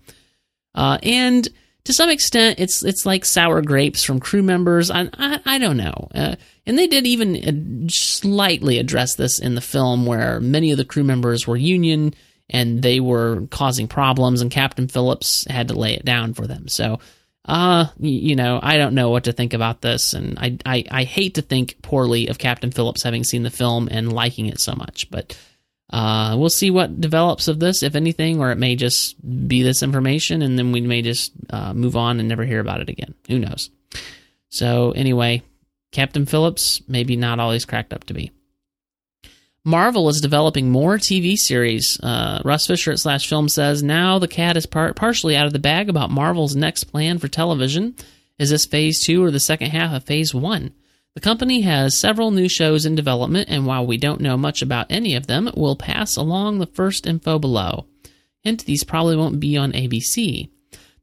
Uh, 0.75 0.99
and 1.01 1.49
to 1.85 1.93
some 1.93 2.11
extent, 2.11 2.59
it's 2.59 2.83
it's 2.83 3.07
like 3.07 3.25
sour 3.25 3.63
grapes 3.63 4.03
from 4.03 4.19
crew 4.19 4.43
members. 4.43 4.91
I 4.91 5.09
I, 5.13 5.39
I 5.45 5.57
don't 5.57 5.77
know. 5.77 6.09
Uh, 6.13 6.35
and 6.67 6.77
they 6.77 6.85
did 6.85 7.07
even 7.07 7.87
uh, 7.87 7.89
slightly 7.89 8.77
address 8.77 9.15
this 9.15 9.39
in 9.39 9.55
the 9.55 9.61
film, 9.61 10.05
where 10.05 10.39
many 10.39 10.71
of 10.71 10.77
the 10.77 10.85
crew 10.85 11.03
members 11.03 11.47
were 11.47 11.57
union 11.57 12.13
and 12.49 12.81
they 12.81 12.99
were 12.99 13.47
causing 13.49 13.87
problems, 13.87 14.41
and 14.41 14.51
Captain 14.51 14.87
Phillips 14.87 15.45
had 15.49 15.69
to 15.69 15.79
lay 15.79 15.93
it 15.93 16.05
down 16.05 16.33
for 16.33 16.47
them. 16.47 16.67
So, 16.67 16.99
uh, 17.45 17.87
you 17.99 18.35
know, 18.35 18.59
I 18.61 18.77
don't 18.77 18.95
know 18.95 19.09
what 19.09 19.25
to 19.25 19.31
think 19.31 19.53
about 19.53 19.81
this, 19.81 20.13
and 20.13 20.37
I, 20.39 20.57
I, 20.65 20.85
I 20.89 21.03
hate 21.03 21.35
to 21.35 21.41
think 21.41 21.81
poorly 21.81 22.27
of 22.27 22.37
Captain 22.37 22.71
Phillips 22.71 23.03
having 23.03 23.23
seen 23.23 23.43
the 23.43 23.49
film 23.49 23.87
and 23.89 24.13
liking 24.13 24.47
it 24.47 24.59
so 24.59 24.73
much, 24.73 25.09
but 25.11 25.37
uh, 25.91 26.35
we'll 26.37 26.49
see 26.49 26.71
what 26.71 26.99
develops 26.99 27.47
of 27.47 27.59
this, 27.59 27.83
if 27.83 27.95
anything, 27.95 28.41
or 28.41 28.51
it 28.51 28.57
may 28.57 28.75
just 28.75 29.15
be 29.47 29.61
this 29.61 29.83
information, 29.83 30.41
and 30.41 30.57
then 30.57 30.71
we 30.71 30.81
may 30.81 31.01
just 31.01 31.33
uh, 31.51 31.73
move 31.73 31.95
on 31.95 32.19
and 32.19 32.27
never 32.27 32.43
hear 32.43 32.59
about 32.59 32.81
it 32.81 32.89
again. 32.89 33.13
Who 33.27 33.39
knows? 33.39 33.69
So, 34.49 34.91
anyway, 34.91 35.43
Captain 35.91 36.25
Phillips, 36.25 36.81
maybe 36.87 37.15
not 37.15 37.39
all 37.39 37.51
he's 37.51 37.65
cracked 37.65 37.93
up 37.93 38.05
to 38.05 38.13
be. 38.13 38.31
Marvel 39.67 40.09
is 40.09 40.21
developing 40.21 40.69
more 40.69 40.97
TV 40.97 41.35
series. 41.35 41.99
Uh, 42.01 42.39
Russ 42.45 42.67
Fisher 42.67 42.91
at 42.91 42.99
Slash 42.99 43.27
Film 43.27 43.49
says 43.49 43.81
now 43.81 44.19
the 44.19 44.27
cat 44.27 44.57
is 44.57 44.67
par- 44.67 44.93
partially 44.93 45.35
out 45.35 45.47
of 45.47 45.53
the 45.53 45.59
bag 45.59 45.89
about 45.89 46.11
Marvel's 46.11 46.55
next 46.55 46.83
plan 46.83 47.17
for 47.17 47.27
television. 47.27 47.95
Is 48.37 48.51
this 48.51 48.67
phase 48.67 49.03
two 49.03 49.23
or 49.23 49.31
the 49.31 49.39
second 49.39 49.71
half 49.71 49.91
of 49.91 50.03
phase 50.03 50.35
one? 50.35 50.75
The 51.15 51.21
company 51.21 51.61
has 51.61 51.99
several 51.99 52.29
new 52.29 52.47
shows 52.47 52.85
in 52.85 52.93
development, 52.93 53.49
and 53.49 53.65
while 53.65 53.87
we 53.87 53.97
don't 53.97 54.21
know 54.21 54.37
much 54.37 54.61
about 54.61 54.85
any 54.91 55.15
of 55.15 55.25
them, 55.25 55.49
we'll 55.55 55.77
pass 55.77 56.15
along 56.15 56.59
the 56.59 56.67
first 56.67 57.07
info 57.07 57.39
below. 57.39 57.87
Hint: 58.43 58.65
these 58.65 58.83
probably 58.83 59.15
won't 59.15 59.39
be 59.39 59.57
on 59.57 59.71
ABC. 59.71 60.49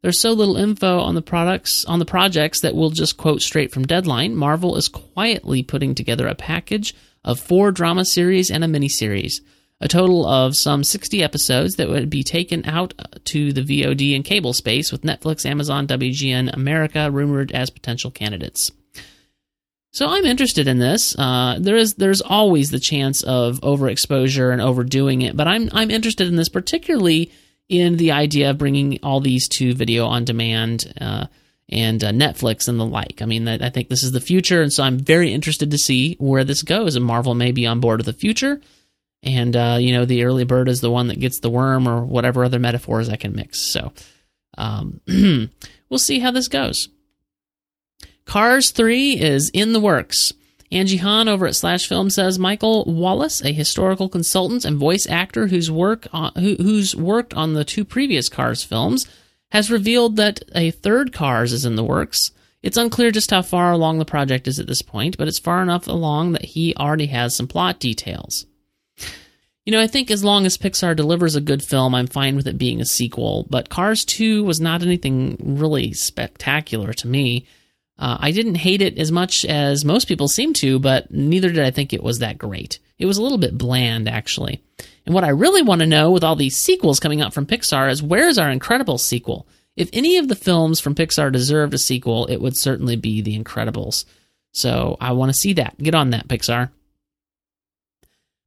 There's 0.03 0.19
so 0.19 0.33
little 0.33 0.57
info 0.57 0.99
on 0.99 1.15
the 1.15 1.23
products 1.23 1.85
on 1.85 2.01
the 2.01 2.05
projects 2.05 2.61
that 2.61 2.75
we'll 2.75 2.91
just 2.91 3.17
quote 3.17 3.41
straight 3.41 3.71
from 3.71 3.87
Deadline. 3.87 4.35
Marvel 4.35 4.77
is 4.77 4.89
quietly 4.89 5.63
putting 5.63 5.95
together 5.95 6.27
a 6.27 6.35
package 6.35 6.95
of 7.25 7.39
four 7.39 7.71
drama 7.71 8.05
series 8.05 8.51
and 8.51 8.65
a 8.65 8.67
miniseries, 8.67 9.35
a 9.81 9.87
total 9.87 10.27
of 10.27 10.57
some 10.57 10.83
60 10.83 11.23
episodes 11.23 11.77
that 11.77 11.89
would 11.89 12.11
be 12.11 12.25
taken 12.25 12.67
out 12.67 12.95
to 13.27 13.53
the 13.53 13.63
VOD 13.63 14.17
and 14.17 14.25
cable 14.25 14.53
space, 14.53 14.91
with 14.91 15.03
Netflix, 15.03 15.47
Amazon, 15.47 15.87
WGN 15.87 16.53
America 16.53 17.09
rumored 17.09 17.53
as 17.53 17.71
potential 17.71 18.11
candidates. 18.11 18.73
So 19.93 20.09
I'm 20.09 20.25
interested 20.25 20.67
in 20.67 20.81
this. 20.81 21.17
Uh, 21.17 21.59
there 21.61 21.77
is 21.77 21.95
there's 21.95 22.23
always 22.23 22.73
the 22.73 22.81
chance 22.81 23.23
of 23.23 23.61
overexposure 23.61 24.53
and 24.53 24.61
overdoing 24.61 25.23
it, 25.23 25.37
but 25.37 25.47
I'm 25.47 25.69
I'm 25.73 25.93
interested 25.93 26.27
in 26.27 26.35
this 26.35 26.49
particularly 26.49 27.31
in 27.69 27.97
the 27.97 28.13
idea 28.13 28.51
of 28.51 28.59
bringing 28.59 28.99
all 29.03 29.21
these 29.21 29.49
to 29.49 29.75
video 29.75 30.07
on 30.07 30.25
demand. 30.25 30.93
Uh, 31.01 31.27
and 31.69 32.05
uh, 32.05 32.11
Netflix 32.11 32.69
and 32.69 32.79
the 32.79 32.85
like. 32.85 33.23
I 33.23 33.25
mean, 33.25 33.49
I 33.49 33.71
think 33.71 33.89
this 33.89 34.03
is 34.03 34.13
the 34.13 34.21
future, 34.21 34.61
and 34.61 34.71
so 34.71 34.83
I'm 34.83 34.99
very 34.99 35.33
interested 35.33 35.71
to 35.71 35.79
see 35.79 36.17
where 36.17 36.45
this 36.45 36.63
goes. 36.63 36.97
And 36.97 37.05
Marvel 37.05 37.35
may 37.35 37.51
be 37.51 37.67
on 37.67 37.81
board 37.81 37.99
with 37.99 38.07
the 38.07 38.13
future, 38.13 38.61
and 39.23 39.57
uh, 39.57 39.79
you 39.81 39.93
know, 39.93 40.05
the 40.05 40.25
early 40.25 40.45
bird 40.45 40.69
is 40.69 40.83
the 40.83 40.91
one 40.91 41.09
that 41.09 41.19
gets 41.19 41.41
the 41.41 41.49
worm, 41.49 41.89
or 41.89 42.05
whatever 42.05 42.45
other 42.45 42.59
metaphors 42.59 43.09
I 43.09 43.17
can 43.17 43.35
mix. 43.35 43.59
So 43.59 43.93
um, 44.59 45.01
we'll 45.89 45.99
see 45.99 46.19
how 46.19 46.31
this 46.31 46.49
goes. 46.49 46.89
Cars 48.25 48.71
3 48.71 49.19
is 49.21 49.51
in 49.53 49.73
the 49.73 49.81
works. 49.81 50.33
Angie 50.73 50.97
Han 50.97 51.29
over 51.29 51.47
at 51.47 51.55
Slash 51.55 51.87
Film 51.87 52.09
says 52.09 52.39
Michael 52.39 52.85
Wallis, 52.87 53.45
a 53.45 53.53
historical 53.53 54.09
consultant 54.09 54.65
and 54.65 54.79
voice 54.79 55.07
actor 55.07 55.49
who's 55.49 55.71
work 55.71 56.09
on, 56.13 56.33
who, 56.35 56.57
who's 56.57 56.97
worked 56.97 57.35
on 57.35 57.53
the 57.53 57.65
two 57.65 57.85
previous 57.85 58.31
Cars 58.31 58.65
films, 58.65 59.07
has 59.51 59.71
revealed 59.71 60.17
that 60.17 60.43
a 60.55 60.71
third 60.71 61.13
Cars 61.13 61.53
is 61.53 61.67
in 61.67 61.77
the 61.77 61.85
works. 61.85 62.31
It's 62.63 62.79
unclear 62.79 63.11
just 63.11 63.31
how 63.31 63.43
far 63.43 63.71
along 63.71 63.99
the 63.99 64.05
project 64.07 64.49
is 64.49 64.59
at 64.59 64.67
this 64.67 64.83
point, 64.83 65.19
but 65.19 65.29
it's 65.29 65.39
far 65.39 65.63
enough 65.63 65.87
along 65.87 66.33
that 66.33 66.45
he 66.45 66.75
already 66.77 67.07
has 67.07 67.37
some 67.37 67.49
plot 67.49 67.79
details. 67.79 68.47
You 69.67 69.73
know, 69.73 69.81
I 69.81 69.87
think 69.87 70.11
as 70.11 70.25
long 70.25 70.47
as 70.47 70.59
Pixar 70.59 70.97
delivers 70.97 71.37
a 71.37 71.41
good 71.41 71.63
film, 71.63 71.95
I'm 71.95 72.09
fine 72.09 72.35
with 72.35 72.49
it 72.49 72.59
being 72.59 72.81
a 72.81 72.85
sequel, 72.85 73.47
but 73.49 73.69
Cars 73.69 74.05
2 74.05 74.43
was 74.43 74.61
not 74.61 74.83
anything 74.83 75.37
really 75.41 75.93
spectacular 75.93 76.93
to 76.95 77.07
me. 77.07 77.47
Uh, 77.99 78.17
I 78.21 78.31
didn't 78.33 78.57
hate 78.57 78.83
it 78.83 78.99
as 78.99 79.13
much 79.13 79.45
as 79.45 79.85
most 79.85 80.09
people 80.09 80.27
seem 80.27 80.55
to, 80.55 80.79
but 80.79 81.11
neither 81.11 81.51
did 81.51 81.65
I 81.65 81.71
think 81.71 81.93
it 81.93 82.03
was 82.03 82.19
that 82.19 82.39
great. 82.39 82.79
It 82.99 83.07
was 83.07 83.19
a 83.19 83.23
little 83.23 83.39
bit 83.39 83.57
bland, 83.57 84.09
actually. 84.09 84.63
And 85.05 85.15
what 85.15 85.25
I 85.25 85.29
really 85.29 85.63
want 85.63 85.81
to 85.81 85.87
know 85.87 86.11
with 86.11 86.25
all 86.25 86.37
these 86.37 86.57
sequels 86.57 87.01
coming 87.01 87.21
out 87.21 87.35
from 87.35 87.47
Pixar 87.47 87.91
is 87.91 88.03
where's 88.03 88.39
our 88.39 88.51
incredible 88.51 88.99
sequel? 88.99 89.47
If 89.77 89.89
any 89.93 90.19
of 90.19 90.29
the 90.29 90.37
films 90.37 90.81
from 90.81 90.95
Pixar 90.95 91.33
deserved 91.33 91.75
a 91.75 91.79
sequel, 91.79 92.27
it 92.27 92.37
would 92.39 92.57
certainly 92.57 92.97
be 92.97 93.23
The 93.23 93.39
Incredibles. 93.39 94.05
So 94.53 94.97
I 95.01 95.13
want 95.13 95.31
to 95.31 95.39
see 95.39 95.55
that. 95.55 95.79
Get 95.79 95.95
on 95.95 96.11
that, 96.11 96.29
Pixar. 96.29 96.71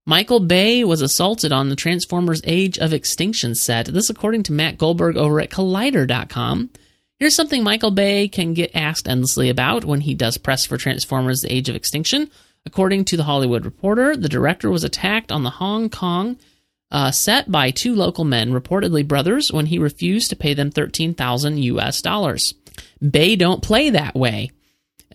Michael 0.05 0.39
Bay 0.39 0.83
was 0.83 1.01
assaulted 1.01 1.51
on 1.51 1.69
the 1.69 1.75
Transformers 1.75 2.41
Age 2.43 2.77
of 2.77 2.93
Extinction 2.93 3.55
set. 3.55 3.87
This, 3.87 4.09
according 4.09 4.43
to 4.43 4.53
Matt 4.53 4.77
Goldberg 4.77 5.17
over 5.17 5.39
at 5.39 5.49
Collider.com. 5.49 6.69
Here's 7.17 7.36
something 7.36 7.63
Michael 7.63 7.91
Bay 7.91 8.27
can 8.27 8.53
get 8.53 8.75
asked 8.75 9.07
endlessly 9.07 9.50
about 9.50 9.86
when 9.86 10.01
he 10.01 10.13
does 10.13 10.38
press 10.38 10.65
for 10.65 10.77
Transformers 10.77 11.41
The 11.41 11.53
Age 11.53 11.69
of 11.69 11.75
Extinction. 11.75 12.29
According 12.65 13.05
to 13.05 13.17
The 13.17 13.24
Hollywood 13.24 13.63
Reporter, 13.63 14.17
the 14.17 14.27
director 14.27 14.69
was 14.69 14.84
attacked 14.84 15.31
on 15.31 15.43
the 15.43 15.50
Hong 15.51 15.89
Kong 15.89 16.38
uh, 16.91 17.12
set 17.12 17.50
by 17.50 17.72
two 17.72 17.95
local 17.95 18.25
men, 18.25 18.51
reportedly 18.51 19.07
brothers, 19.07 19.51
when 19.51 19.67
he 19.67 19.79
refused 19.79 20.29
to 20.29 20.36
pay 20.36 20.53
them 20.53 20.72
13,000 20.72 21.57
US 21.57 22.01
dollars. 22.01 22.53
Bay 23.00 23.38
don't 23.38 23.63
play 23.63 23.91
that 23.91 24.15
way. 24.15 24.51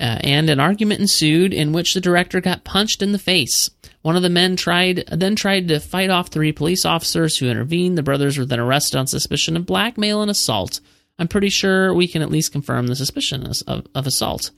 Uh, 0.01 0.19
and 0.21 0.49
an 0.49 0.61
argument 0.61 1.01
ensued 1.01 1.53
in 1.53 1.73
which 1.73 1.93
the 1.93 2.01
director 2.01 2.41
got 2.41 2.65
punched 2.65 3.03
in 3.03 3.13
the 3.13 3.19
face. 3.19 3.69
One 4.01 4.17
of 4.17 4.23
the 4.23 4.31
men 4.31 4.57
tried 4.57 5.05
then 5.13 5.37
tried 5.37 5.69
to 5.69 5.81
fight 5.81 6.09
off 6.09 6.29
three 6.29 6.53
police 6.53 6.87
officers 6.87 7.37
who 7.37 7.51
intervened. 7.51 7.99
The 7.99 8.03
brothers 8.03 8.39
were 8.39 8.47
then 8.47 8.61
arrested 8.61 8.97
on 8.97 9.07
suspicion 9.07 9.59
of 9.59 9.67
blackmail 9.67 10.23
and 10.23 10.31
assault. 10.31 10.81
I'm 11.21 11.29
pretty 11.29 11.51
sure 11.51 11.93
we 11.93 12.09
can 12.09 12.23
at 12.23 12.31
least 12.31 12.51
confirm 12.51 12.87
the 12.87 12.97
suspicion 12.97 13.47
of, 13.69 13.87
of 13.95 14.07
assault. 14.07 14.51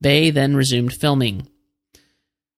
Bay 0.00 0.30
then 0.30 0.56
resumed 0.56 0.94
filming. 0.94 1.46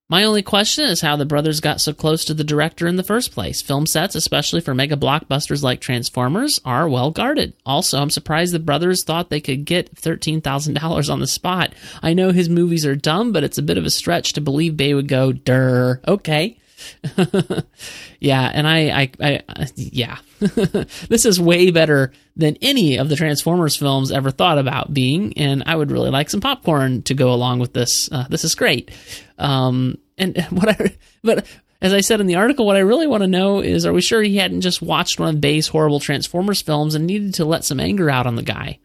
My 0.09 0.25
only 0.25 0.43
question 0.43 0.85
is 0.85 1.01
how 1.03 1.17
the 1.17 1.27
brothers 1.27 1.61
got 1.61 1.81
so 1.81 1.93
close 1.93 2.25
to 2.25 2.35
the 2.35 2.45
director 2.45 2.87
in 2.87 2.97
the 2.97 3.03
first 3.03 3.33
place. 3.33 3.61
Film 3.61 3.85
sets, 3.85 4.15
especially 4.15 4.61
for 4.61 4.75
mega 4.75 4.97
blockbusters 4.97 5.63
like 5.63 5.81
Transformers, 5.81 6.61
are 6.65 6.89
well 6.89 7.11
guarded. 7.11 7.53
Also, 7.67 8.01
I'm 8.01 8.11
surprised 8.11 8.55
the 8.55 8.61
brothers 8.61 9.05
thought 9.05 9.29
they 9.29 9.41
could 9.41 9.67
get 9.67 9.95
$13,000 9.97 11.13
on 11.13 11.21
the 11.21 11.27
spot. 11.27 11.75
I 12.01 12.15
know 12.15 12.31
his 12.31 12.49
movies 12.49 12.87
are 12.87 12.97
dumb, 12.97 13.33
but 13.33 13.45
it's 13.45 13.59
a 13.59 13.63
bit 13.63 13.77
of 13.77 13.85
a 13.85 13.91
stretch 13.91 14.35
to 14.35 14.41
believe 14.41 14.77
Bay 14.77 14.95
would 14.95 15.09
go, 15.09 15.33
"Der, 15.33 16.01
okay." 16.09 16.59
yeah, 18.21 18.51
and 18.53 18.67
I, 18.67 19.11
I, 19.21 19.43
I 19.49 19.67
yeah, 19.75 20.19
this 20.39 21.25
is 21.25 21.41
way 21.41 21.71
better 21.71 22.13
than 22.37 22.57
any 22.63 22.99
of 22.99 23.09
the 23.09 23.17
Transformers 23.17 23.77
films 23.77 24.13
ever 24.13 24.31
thought 24.31 24.59
about 24.59 24.95
being, 24.95 25.37
and 25.37 25.63
I 25.67 25.77
would 25.77 25.91
really 25.91 26.11
like 26.11 26.31
some 26.31 26.41
popcorn 26.41 27.03
to 27.03 27.15
go 27.15 27.33
along 27.33 27.59
with 27.59 27.73
this. 27.73 28.11
Uh, 28.11 28.27
this 28.29 28.45
is 28.45 28.55
great. 28.55 28.91
Um, 29.39 29.99
and 30.17 30.41
what 30.51 30.69
I, 30.69 30.97
but 31.23 31.47
as 31.81 31.93
I 31.93 32.01
said 32.01 32.21
in 32.21 32.27
the 32.27 32.37
article, 32.37 32.67
what 32.67 32.77
I 32.77 32.81
really 32.81 33.07
want 33.07 33.23
to 33.23 33.29
know 33.29 33.61
is, 33.61 33.87
are 33.87 33.93
we 33.93 34.01
sure 34.01 34.23
he 34.23 34.37
hadn't 34.37 34.63
just 34.63 34.83
watched 34.83 35.21
one 35.21 35.35
of 35.35 35.41
Bay's 35.41 35.69
horrible 35.69 36.01
Transformers 36.01 36.61
films 36.61 36.95
and 36.95 37.07
needed 37.07 37.35
to 37.35 37.45
let 37.45 37.65
some 37.65 37.81
anger 37.81 38.11
out 38.11 38.27
on 38.27 38.37
the 38.37 38.43
guy? 38.43 38.79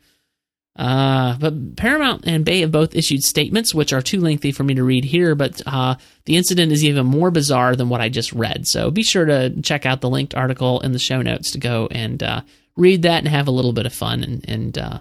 Uh, 0.75 1.37
but 1.37 1.75
Paramount 1.75 2.25
and 2.25 2.43
Bay 2.43 2.61
have 2.61 2.71
both 2.71 2.95
issued 2.95 3.21
statements, 3.21 3.75
which 3.75 3.93
are 3.93 4.01
too 4.01 4.19
lengthy 4.19 4.51
for 4.51 4.63
me 4.63 4.73
to 4.73 4.83
read 4.83 5.05
here, 5.05 5.35
but 5.35 5.61
uh, 5.67 5.95
the 6.25 6.35
incident 6.35 6.71
is 6.71 6.83
even 6.83 7.05
more 7.05 7.29
bizarre 7.29 7.75
than 7.75 7.89
what 7.89 8.01
I 8.01 8.09
just 8.09 8.33
read. 8.33 8.67
So 8.67 8.89
be 8.89 9.03
sure 9.03 9.25
to 9.25 9.61
check 9.61 9.85
out 9.85 10.01
the 10.01 10.09
linked 10.09 10.33
article 10.33 10.79
in 10.79 10.91
the 10.91 10.99
show 10.99 11.21
notes 11.21 11.51
to 11.51 11.59
go 11.59 11.87
and 11.91 12.23
uh, 12.23 12.41
read 12.75 13.03
that 13.03 13.19
and 13.19 13.27
have 13.27 13.47
a 13.47 13.51
little 13.51 13.73
bit 13.73 13.85
of 13.85 13.93
fun 13.93 14.23
and, 14.23 14.49
and 14.49 14.77
uh, 14.77 14.99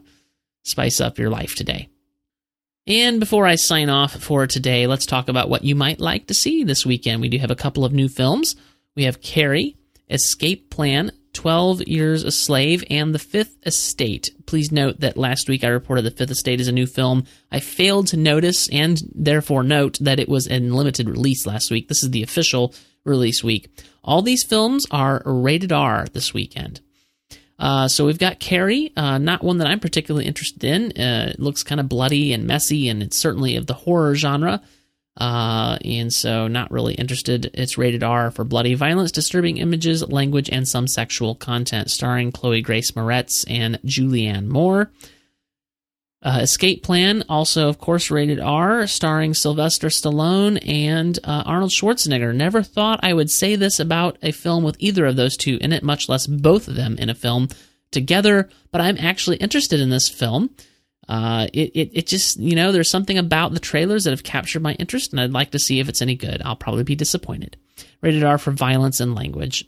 spice 0.63 1.01
up 1.01 1.19
your 1.19 1.31
life 1.31 1.55
today. 1.55 1.89
And 2.87 3.21
before 3.21 3.47
I 3.47 3.55
sign 3.55 3.89
off 3.89 4.13
for 4.13 4.47
today, 4.47 4.87
let's 4.87 5.07
talk 5.07 5.29
about 5.29 5.49
what 5.49 5.65
you 5.65 5.75
might 5.75 6.01
like 6.01 6.27
to 6.27 6.35
see 6.35 6.65
this 6.65 6.85
weekend. 6.85 7.21
We 7.21 7.29
do 7.29 7.39
have 7.39 7.51
a 7.51 7.57
couple 7.57 7.85
of 7.85 7.93
new 7.93 8.09
films. 8.09 8.57
We 8.97 9.05
have 9.05 9.23
Carrie, 9.23 9.77
Escape 10.11 10.69
Plan, 10.69 11.13
12 11.33 11.83
Years 11.89 12.25
a 12.25 12.31
Slave, 12.31 12.85
and 12.91 13.15
The 13.15 13.19
Fifth 13.19 13.57
Estate. 13.67 14.31
Please 14.47 14.71
note 14.71 15.01
that 15.01 15.17
last 15.17 15.49
week 15.49 15.65
I 15.65 15.69
reported 15.69 16.03
The 16.03 16.11
Fifth 16.11 16.31
Estate 16.31 16.61
is 16.61 16.69
a 16.69 16.73
new 16.73 16.87
film. 16.87 17.25
I 17.51 17.61
failed 17.61 18.09
to 18.09 18.17
notice 18.17 18.69
and 18.71 19.01
therefore 19.15 19.63
note 19.63 19.99
that 20.01 20.21
it 20.21 20.29
was 20.29 20.47
in 20.47 20.75
limited 20.75 21.09
release 21.09 21.47
last 21.47 21.71
week. 21.71 21.89
This 21.89 22.03
is 22.03 22.11
the 22.11 22.23
official 22.23 22.75
release 23.05 23.43
week. 23.43 23.69
All 24.05 24.23
these 24.23 24.45
films 24.45 24.87
are 24.91 25.23
rated 25.25 25.73
R 25.73 26.07
this 26.13 26.35
weekend. 26.35 26.81
Uh, 27.59 27.87
so 27.87 28.05
we've 28.05 28.19
got 28.19 28.41
Carrie, 28.41 28.93
uh, 28.97 29.19
not 29.19 29.45
one 29.45 29.59
that 29.59 29.69
I'm 29.69 29.79
particularly 29.79 30.27
interested 30.27 30.65
in. 30.65 30.87
Uh, 31.01 31.31
it 31.31 31.41
looks 31.41 31.63
kind 31.63 31.81
of 31.81 31.89
bloody 31.89 32.33
and 32.33 32.45
messy, 32.47 32.89
and 32.89 33.03
it's 33.03 33.17
certainly 33.17 33.55
of 33.57 33.67
the 33.69 33.75
horror 33.75 34.17
genre. 34.17 34.61
Uh, 35.17 35.77
and 35.85 36.13
so 36.13 36.49
not 36.49 36.71
really 36.71 36.95
interested. 36.95 37.51
It's 37.55 37.77
rated 37.77 38.03
R 38.03 38.31
for 38.31 38.45
bloody 38.45 38.75
violence, 38.75 39.13
disturbing 39.13 39.59
images, 39.59 40.07
language, 40.09 40.49
and 40.51 40.67
some 40.67 40.89
sexual 40.89 41.35
content, 41.35 41.91
starring 41.91 42.33
Chloe 42.33 42.63
Grace 42.63 42.93
Moretz 42.93 43.45
and 43.49 43.79
Julianne 43.85 44.49
Moore. 44.49 44.91
Uh, 46.23 46.39
Escape 46.43 46.85
Plan, 46.85 47.25
also, 47.29 47.69
of 47.69 47.79
course, 47.79 48.11
rated 48.11 48.39
R, 48.39 48.87
starring 48.87 49.35
Sylvester 49.35 49.89
Stallone 49.89 50.57
and 50.67 51.19
uh, 51.25 51.43
Arnold 51.45 51.73
Schwarzenegger. 51.73 52.35
Never 52.35 52.63
thought 52.63 53.01
I 53.03 53.13
would 53.13 53.29
say 53.29 53.57
this 53.57 53.81
about 53.81 54.19
a 54.23 54.31
film 54.31 54.63
with 54.63 54.77
either 54.79 55.05
of 55.05 55.17
those 55.17 55.37
two 55.37 55.59
in 55.61 55.73
it, 55.73 55.83
much 55.83 56.09
less 56.09 56.29
both 56.29 56.69
of 56.69 56.77
them 56.77 56.97
in 56.97 57.11
a 57.11 57.15
film 57.15 57.49
together, 57.91 58.49
but 58.71 58.81
I'm 58.81 58.99
actually 58.99 59.37
interested 59.39 59.81
in 59.81 59.91
this 59.91 60.09
film. 60.09 60.51
Uh, 61.13 61.47
it, 61.53 61.71
it, 61.75 61.91
it 61.93 62.07
just, 62.07 62.41
you 62.41 62.57
know, 62.57 62.73
there's 62.73 62.89
something 62.89 63.19
about 63.19 63.53
the 63.53 63.61
trailers 63.61 64.05
that 64.05 64.13
have 64.13 64.23
captured 64.23 64.63
my 64.63 64.73
interest, 64.77 65.13
and 65.13 65.21
I'd 65.21 65.31
like 65.31 65.51
to 65.51 65.59
see 65.59 65.79
if 65.79 65.91
it's 65.91 66.01
any 66.01 66.15
good. 66.15 66.41
I'll 66.43 66.57
probably 66.57 66.85
be 66.85 66.95
disappointed. 66.95 67.59
Rated 68.01 68.25
R 68.25 68.39
for 68.39 68.51
violence 68.51 68.99
and 68.99 69.15
language. 69.15 69.67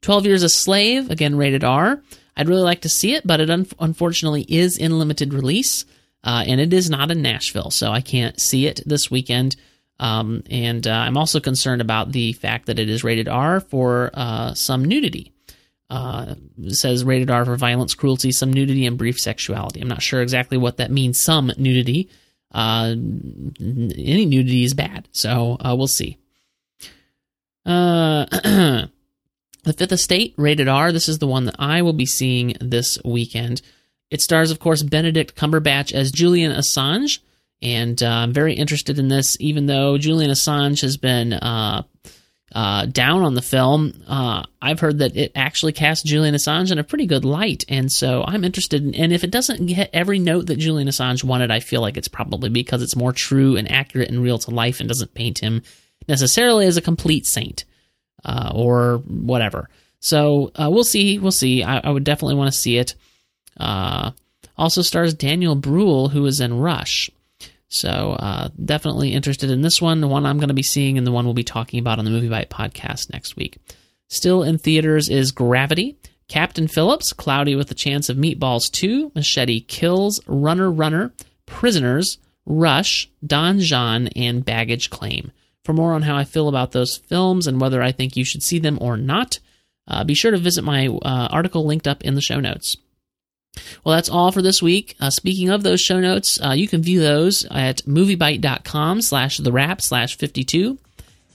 12 0.00 0.26
Years 0.26 0.42
a 0.42 0.48
Slave, 0.48 1.12
again, 1.12 1.36
rated 1.36 1.62
R. 1.62 2.02
I'd 2.36 2.48
really 2.48 2.64
like 2.64 2.80
to 2.80 2.88
see 2.88 3.14
it, 3.14 3.24
but 3.24 3.40
it 3.40 3.50
un- 3.50 3.68
unfortunately 3.78 4.44
is 4.48 4.76
in 4.78 4.98
limited 4.98 5.32
release, 5.32 5.84
uh, 6.24 6.42
and 6.44 6.60
it 6.60 6.72
is 6.72 6.90
not 6.90 7.12
in 7.12 7.22
Nashville, 7.22 7.70
so 7.70 7.92
I 7.92 8.00
can't 8.00 8.40
see 8.40 8.66
it 8.66 8.80
this 8.84 9.08
weekend. 9.08 9.54
Um, 10.00 10.42
and 10.50 10.84
uh, 10.88 10.90
I'm 10.90 11.16
also 11.16 11.38
concerned 11.38 11.82
about 11.82 12.10
the 12.10 12.32
fact 12.32 12.66
that 12.66 12.80
it 12.80 12.90
is 12.90 13.04
rated 13.04 13.28
R 13.28 13.60
for 13.60 14.10
uh, 14.12 14.54
some 14.54 14.84
nudity. 14.84 15.35
Uh, 15.88 16.34
says 16.68 17.04
rated 17.04 17.30
R 17.30 17.44
for 17.44 17.56
violence, 17.56 17.94
cruelty, 17.94 18.32
some 18.32 18.52
nudity, 18.52 18.86
and 18.86 18.98
brief 18.98 19.20
sexuality. 19.20 19.80
I'm 19.80 19.88
not 19.88 20.02
sure 20.02 20.20
exactly 20.20 20.58
what 20.58 20.78
that 20.78 20.90
means. 20.90 21.22
Some 21.22 21.52
nudity. 21.56 22.08
Uh, 22.52 22.90
any 22.90 24.26
nudity 24.26 24.64
is 24.64 24.74
bad, 24.74 25.08
so 25.12 25.56
uh, 25.60 25.76
we'll 25.76 25.86
see. 25.86 26.18
Uh, 27.64 28.26
the 29.62 29.72
Fifth 29.76 29.92
Estate, 29.92 30.34
rated 30.36 30.66
R. 30.66 30.90
This 30.90 31.08
is 31.08 31.18
the 31.18 31.26
one 31.26 31.44
that 31.44 31.56
I 31.58 31.82
will 31.82 31.92
be 31.92 32.06
seeing 32.06 32.56
this 32.60 32.98
weekend. 33.04 33.62
It 34.10 34.22
stars, 34.22 34.50
of 34.50 34.58
course, 34.58 34.82
Benedict 34.82 35.36
Cumberbatch 35.36 35.92
as 35.92 36.10
Julian 36.10 36.52
Assange, 36.52 37.18
and 37.62 38.02
uh, 38.02 38.08
I'm 38.08 38.32
very 38.32 38.54
interested 38.54 38.98
in 38.98 39.08
this, 39.08 39.36
even 39.40 39.66
though 39.66 39.98
Julian 39.98 40.30
Assange 40.30 40.80
has 40.82 40.96
been 40.96 41.32
uh, 42.56 42.86
down 42.86 43.20
on 43.20 43.34
the 43.34 43.42
film. 43.42 43.92
Uh, 44.08 44.42
I've 44.62 44.80
heard 44.80 45.00
that 45.00 45.14
it 45.14 45.32
actually 45.34 45.72
casts 45.72 46.02
Julian 46.02 46.34
Assange 46.34 46.72
in 46.72 46.78
a 46.78 46.84
pretty 46.84 47.04
good 47.04 47.26
light, 47.26 47.64
and 47.68 47.92
so 47.92 48.24
I'm 48.26 48.44
interested. 48.44 48.82
In, 48.82 48.94
and 48.94 49.12
if 49.12 49.24
it 49.24 49.30
doesn't 49.30 49.66
get 49.66 49.90
every 49.92 50.18
note 50.18 50.46
that 50.46 50.56
Julian 50.56 50.88
Assange 50.88 51.22
wanted, 51.22 51.50
I 51.50 51.60
feel 51.60 51.82
like 51.82 51.98
it's 51.98 52.08
probably 52.08 52.48
because 52.48 52.80
it's 52.80 52.96
more 52.96 53.12
true 53.12 53.56
and 53.56 53.70
accurate 53.70 54.08
and 54.08 54.22
real 54.22 54.38
to 54.38 54.52
life, 54.52 54.80
and 54.80 54.88
doesn't 54.88 55.12
paint 55.12 55.38
him 55.38 55.64
necessarily 56.08 56.64
as 56.64 56.78
a 56.78 56.80
complete 56.80 57.26
saint 57.26 57.66
uh, 58.24 58.52
or 58.54 59.02
whatever. 59.06 59.68
So 60.00 60.50
uh, 60.54 60.70
we'll 60.72 60.82
see. 60.82 61.18
We'll 61.18 61.32
see. 61.32 61.62
I, 61.62 61.80
I 61.80 61.90
would 61.90 62.04
definitely 62.04 62.36
want 62.36 62.50
to 62.54 62.58
see 62.58 62.78
it. 62.78 62.94
Uh, 63.60 64.12
also 64.56 64.80
stars 64.80 65.12
Daniel 65.12 65.56
Bruhl, 65.56 66.08
who 66.08 66.24
is 66.24 66.40
in 66.40 66.58
Rush. 66.58 67.10
So 67.68 68.16
uh, 68.18 68.48
definitely 68.64 69.12
interested 69.12 69.50
in 69.50 69.62
this 69.62 69.82
one, 69.82 70.00
the 70.00 70.08
one 70.08 70.24
I'm 70.24 70.38
going 70.38 70.48
to 70.48 70.54
be 70.54 70.62
seeing, 70.62 70.98
and 70.98 71.06
the 71.06 71.12
one 71.12 71.24
we'll 71.24 71.34
be 71.34 71.44
talking 71.44 71.80
about 71.80 71.98
on 71.98 72.04
the 72.04 72.10
Movie 72.10 72.28
Bite 72.28 72.50
podcast 72.50 73.12
next 73.12 73.36
week. 73.36 73.58
Still 74.08 74.42
in 74.42 74.58
theaters 74.58 75.08
is 75.08 75.32
Gravity, 75.32 75.96
Captain 76.28 76.68
Phillips, 76.68 77.12
Cloudy 77.12 77.56
with 77.56 77.70
a 77.70 77.74
Chance 77.74 78.08
of 78.08 78.16
Meatballs 78.16 78.70
2, 78.70 79.12
Machete 79.14 79.60
Kills, 79.60 80.20
Runner 80.26 80.70
Runner, 80.70 81.12
Prisoners, 81.44 82.18
Rush, 82.44 83.10
Don 83.24 83.58
Jon, 83.58 84.08
and 84.08 84.44
Baggage 84.44 84.90
Claim. 84.90 85.32
For 85.64 85.72
more 85.72 85.92
on 85.92 86.02
how 86.02 86.16
I 86.16 86.22
feel 86.22 86.48
about 86.48 86.70
those 86.70 86.96
films 86.96 87.48
and 87.48 87.60
whether 87.60 87.82
I 87.82 87.90
think 87.90 88.16
you 88.16 88.24
should 88.24 88.44
see 88.44 88.60
them 88.60 88.78
or 88.80 88.96
not, 88.96 89.40
uh, 89.88 90.04
be 90.04 90.14
sure 90.14 90.30
to 90.30 90.38
visit 90.38 90.62
my 90.62 90.86
uh, 90.86 91.28
article 91.30 91.66
linked 91.66 91.88
up 91.88 92.02
in 92.02 92.14
the 92.14 92.20
show 92.20 92.38
notes. 92.38 92.76
Well, 93.84 93.94
that's 93.94 94.08
all 94.08 94.32
for 94.32 94.42
this 94.42 94.62
week. 94.62 94.96
Uh, 95.00 95.10
speaking 95.10 95.50
of 95.50 95.62
those 95.62 95.80
show 95.80 96.00
notes, 96.00 96.40
uh, 96.40 96.52
you 96.52 96.68
can 96.68 96.82
view 96.82 97.00
those 97.00 97.44
at 97.46 97.82
moviebite.com 97.82 99.02
slash 99.02 99.38
the 99.38 99.52
wrap 99.52 99.80
slash 99.80 100.16
52. 100.16 100.78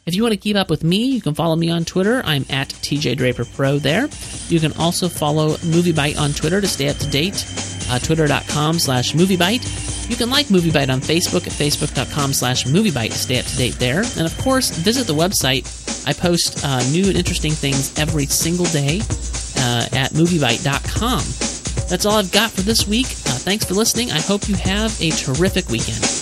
If 0.05 0.15
you 0.15 0.23
want 0.23 0.33
to 0.33 0.37
keep 0.37 0.55
up 0.55 0.69
with 0.69 0.83
me, 0.83 1.05
you 1.05 1.21
can 1.21 1.35
follow 1.35 1.55
me 1.55 1.69
on 1.69 1.85
Twitter. 1.85 2.21
I'm 2.25 2.45
at 2.49 2.69
TJ 2.69 3.17
Draper 3.17 3.45
Pro 3.45 3.77
there. 3.77 4.09
You 4.47 4.59
can 4.59 4.73
also 4.73 5.07
follow 5.07 5.51
MovieBite 5.57 6.17
on 6.17 6.31
Twitter 6.31 6.59
to 6.59 6.67
stay 6.67 6.89
up 6.89 6.97
to 6.97 7.09
date. 7.09 7.45
Uh, 7.89 7.99
Twitter.com 7.99 8.79
slash 8.79 9.13
MovieBite. 9.13 10.09
You 10.09 10.15
can 10.15 10.29
like 10.29 10.47
MovieBite 10.47 10.91
on 10.91 10.99
Facebook 11.01 11.45
at 11.45 11.53
Facebook.com 11.53 12.33
slash 12.33 12.65
MovieBite 12.65 13.11
to 13.11 13.17
stay 13.17 13.39
up 13.39 13.45
to 13.45 13.57
date 13.57 13.75
there. 13.75 13.99
And 13.99 14.25
of 14.25 14.35
course, 14.39 14.71
visit 14.71 15.05
the 15.05 15.13
website. 15.13 15.65
I 16.07 16.13
post 16.13 16.65
uh, 16.65 16.81
new 16.91 17.05
and 17.07 17.15
interesting 17.15 17.51
things 17.51 17.97
every 17.99 18.25
single 18.25 18.65
day 18.65 18.99
uh, 19.57 19.87
at 19.93 20.11
MovieBite.com. 20.11 21.50
That's 21.91 22.05
all 22.05 22.15
I've 22.15 22.31
got 22.31 22.51
for 22.51 22.61
this 22.61 22.87
week. 22.87 23.07
Uh, 23.07 23.35
thanks 23.35 23.65
for 23.65 23.73
listening. 23.73 24.11
I 24.11 24.21
hope 24.21 24.47
you 24.47 24.55
have 24.55 24.97
a 25.01 25.09
terrific 25.09 25.67
weekend. 25.67 26.20